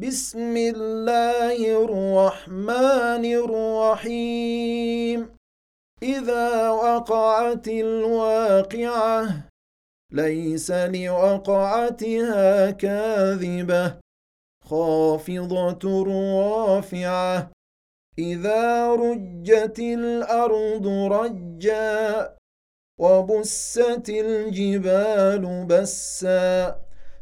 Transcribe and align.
بسم 0.00 0.56
الله 0.56 1.58
الرحمن 1.84 3.24
الرحيم. 3.44 5.28
إذا 6.02 6.70
وقعت 6.70 7.68
الواقعة 7.68 9.18
ليس 10.12 10.70
لوقعتها 10.70 12.70
كاذبة. 12.70 13.94
خافضة 14.64 15.84
رافعة 16.08 17.50
إذا 18.18 18.94
رجت 18.94 19.78
الأرض 19.78 20.86
رجا 21.12 22.36
وبست 22.98 24.08
الجبال 24.08 25.66
بسا. 25.68 26.76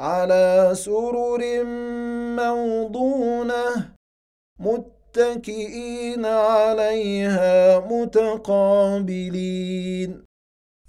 على 0.00 0.70
سرر 0.72 1.64
موضونة 2.40 3.92
متكئين 4.58 6.26
عليها 6.26 7.78
متقابلين. 7.78 9.30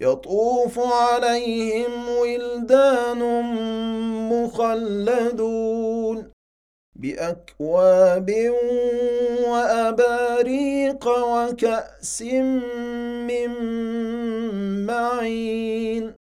يطوف 0.00 0.78
عليهم 0.78 2.08
ولدان 2.08 3.22
مخلدون 4.32 6.32
بأكواب 6.96 8.30
وأباريق 9.48 11.08
وكأس 11.08 12.22
من 13.28 13.50
معين. 14.86 16.21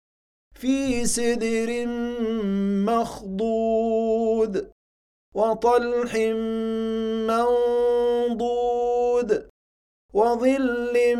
في 0.61 1.05
سدر 1.05 1.85
مخضود 2.85 4.71
وطلح 5.35 6.15
منضود 7.31 9.29
وظل 10.13 11.15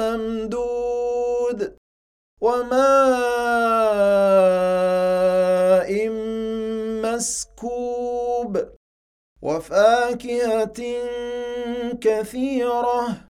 ممدود 0.00 1.76
وماء 2.40 2.82
مسكوب 7.04 8.52
وفاكهة 9.42 10.80
كثيرة 12.00 13.31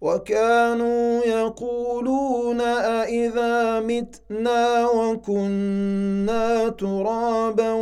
وكانوا 0.00 1.24
يقولون 1.24 2.60
أإذا 2.60 3.80
متنا 3.80 4.86
وكنا 4.86 6.68
ترابا 6.68 7.72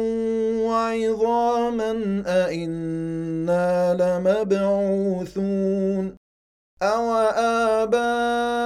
وعظاما 0.67 2.23
أإنا 2.27 3.95
لمبعوثون 4.01 5.37
أو 6.83 7.13
آباؤنا 7.37 8.66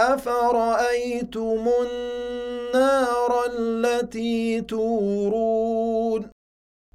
أفرأيتم 0.00 1.68
النار 1.82 3.32
التي 3.52 4.60
تورون؟ 4.60 6.30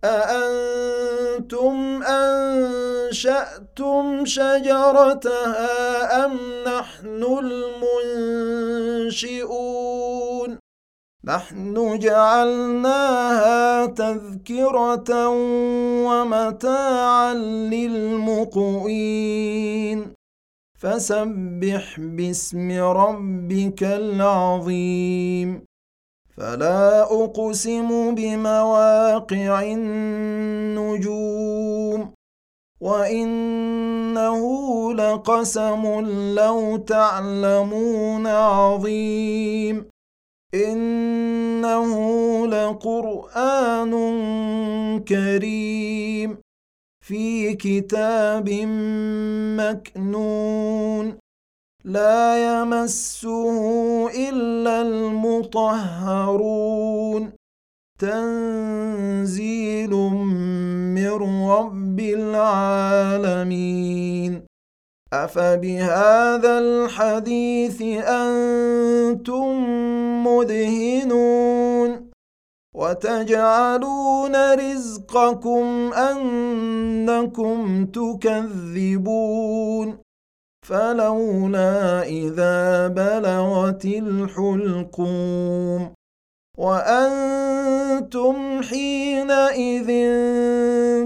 أأنتم 0.04 2.04
أنشأتم 2.04 4.26
شجرتها 4.26 6.26
أم 6.26 6.34
نحن 6.68 7.24
المنشئون؟ 9.04 10.60
نحن 11.26 12.00
جعلناها 12.00 13.86
تذكرة 13.86 15.30
ومتاعا 16.08 17.34
للمقوين. 17.74 18.96
فسبح 20.86 22.00
باسم 22.00 22.72
ربك 22.82 23.84
العظيم. 23.84 25.66
فلا 26.38 27.02
أقسم 27.02 28.16
بمواقع 28.16 29.62
النجوم. 29.64 31.02
وإنه 32.82 34.42
لقسم 34.94 35.86
لو 36.36 36.78
تعلمون 36.78 38.28
عظيم. 38.28 39.86
إنه 40.54 41.98
لقرآن 42.48 43.94
كريم. 45.08 46.45
في 47.08 47.54
كتاب 47.54 48.50
مكنون. 49.60 51.18
لا 51.84 52.62
يمسه 52.62 53.60
إلا 54.30 54.82
المطهرون. 54.82 55.62
تنزيل 58.00 59.90
من 60.96 61.14
رب 61.50 62.00
العالمين. 62.00 63.46
أفبهذا 65.14 66.60
الحديث 66.60 67.82
أنتم 68.08 69.48
مدهنون؟ 70.28 71.65
وتجعلون 72.76 74.54
رزقكم 74.54 75.94
أنكم 75.94 77.86
تكذبون. 77.86 79.98
فلولا 80.68 82.04
إذا 82.04 82.88
بلغت 82.88 83.86
الحلقوم. 83.86 85.92
وأنتم 86.58 88.62
حينئذ 88.62 89.88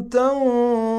تنظرون 0.10 0.99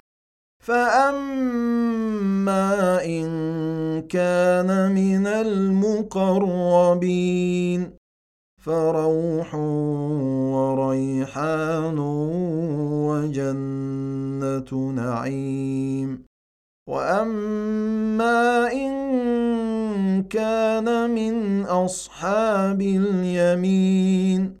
فاما 0.61 2.25
ان 3.05 3.27
كان 4.09 4.91
من 4.91 5.27
المقربين 5.27 6.61
فروح 8.61 9.55
وريحان 10.53 11.99
وجنه 13.09 14.69
نعيم 14.95 16.23
واما 16.87 18.71
ان 18.71 20.23
كان 20.23 21.09
من 21.09 21.65
اصحاب 21.65 22.81
اليمين 22.81 24.60